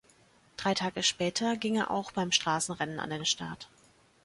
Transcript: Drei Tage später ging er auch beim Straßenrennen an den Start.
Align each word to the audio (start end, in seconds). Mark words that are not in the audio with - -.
Drei 0.57 0.73
Tage 0.73 1.03
später 1.03 1.55
ging 1.57 1.75
er 1.75 1.91
auch 1.91 2.11
beim 2.11 2.31
Straßenrennen 2.31 2.99
an 2.99 3.11
den 3.11 3.23
Start. 3.27 3.69